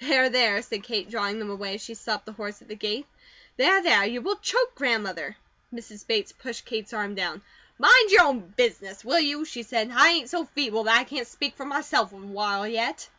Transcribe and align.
"There, 0.00 0.30
there," 0.30 0.62
said 0.62 0.82
Kate, 0.82 1.10
drawing 1.10 1.38
them 1.38 1.50
away 1.50 1.74
as 1.74 1.82
she 1.82 1.92
stopped 1.92 2.24
the 2.24 2.32
horse 2.32 2.62
at 2.62 2.68
the 2.68 2.74
gate. 2.74 3.06
"There, 3.58 3.82
there, 3.82 4.02
you 4.06 4.22
will 4.22 4.36
choke 4.36 4.74
Grandmother." 4.74 5.36
Mrs. 5.74 6.06
Bates 6.06 6.32
pushed 6.32 6.64
Kate's 6.64 6.94
arm 6.94 7.14
down. 7.14 7.42
"Mind 7.78 8.10
your 8.10 8.22
own 8.22 8.40
business, 8.56 9.04
will 9.04 9.20
you?" 9.20 9.44
she 9.44 9.62
said. 9.62 9.90
"I 9.92 10.08
ain't 10.08 10.30
so 10.30 10.46
feeble 10.46 10.84
that 10.84 10.98
I 10.98 11.04
can't 11.04 11.28
speak 11.28 11.54
for 11.54 11.66
myself 11.66 12.14
awhile 12.14 12.66
yet." 12.66 13.10